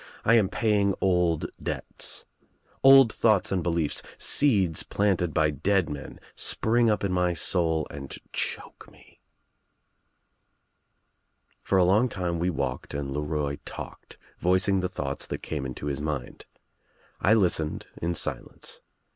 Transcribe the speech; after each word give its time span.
I 0.25 0.33
am 0.33 0.49
paying 0.49 0.95
old 0.99 1.45
debts. 1.61 2.25
Old 2.81 3.13
thoughts 3.13 3.51
and 3.51 3.61
beliefs— 3.61 4.01
seeds 4.17 4.81
planted 4.81 5.31
by 5.31 5.51
dead 5.51 5.91
men— 5.91 6.19
spring 6.35 6.89
up 6.89 7.03
In 7.03 7.11
my 7.11 7.33
soul 7.35 7.85
and 7.91 8.09
choke 8.33 8.89
me." 8.91 9.21
For 11.61 11.77
a 11.77 11.83
long 11.85 12.09
time 12.09 12.39
wc 12.39 12.49
walked 12.49 12.95
and 12.95 13.11
LeRoy 13.11 13.59
talked, 13.63 14.17
voic 14.41 14.67
ing 14.67 14.79
the 14.79 14.89
thoughts 14.89 15.27
that 15.27 15.43
came 15.43 15.67
into 15.67 15.85
his 15.85 16.01
mind. 16.01 16.47
I 17.21 17.35
listened 17.35 17.85
in 18.01 18.15
silence. 18.15 18.79